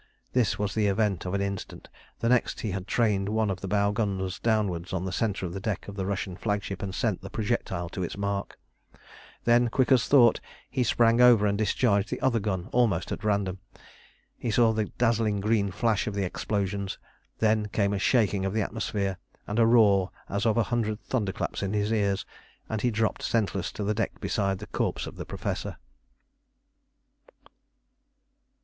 [0.33, 1.87] This was the event of an instant.
[2.21, 5.53] The next he had trained one of the bow guns downwards on the centre of
[5.53, 8.57] the deck of the Russian flagship and sent the projectile to its mark.
[9.43, 10.39] Then quick as thought
[10.71, 13.59] he sprang over and discharged the other gun almost at random.
[14.35, 16.97] He saw the dazzling green flash of the explosions,
[17.37, 21.31] then came a shaking of the atmosphere, and a roar as of a hundred thunder
[21.31, 22.25] claps in his ears,
[22.67, 25.77] and he dropped senseless to the deck beside the corpse of the Professor.